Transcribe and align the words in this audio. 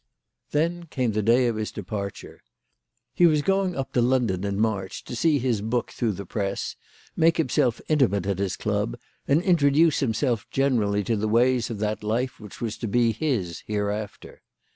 Then 0.49 0.87
came 0.87 1.11
the 1.11 1.21
day 1.21 1.45
of 1.45 1.57
his 1.57 1.71
departure. 1.71 2.41
He 3.13 3.27
was 3.27 3.43
going 3.43 3.75
up 3.75 3.93
to 3.93 4.01
London 4.01 4.43
in 4.43 4.59
March 4.59 5.03
to 5.03 5.15
see 5.15 5.37
his 5.37 5.61
book 5.61 5.91
through 5.91 6.13
the 6.13 6.25
press, 6.25 6.75
make 7.15 7.37
himself 7.37 7.79
intimate 7.87 8.25
at 8.25 8.39
his 8.39 8.55
club, 8.57 8.97
and 9.27 9.43
intro 9.43 9.69
duce 9.69 9.99
himself 9.99 10.47
generally 10.49 11.03
to 11.03 11.15
the 11.15 11.27
ways 11.29 11.69
of 11.69 11.77
that 11.77 12.03
life 12.03 12.39
which 12.39 12.59
was 12.59 12.77
to 12.79 12.87
be 12.87 13.11
his 13.11 13.61
hereafter. 13.67 14.41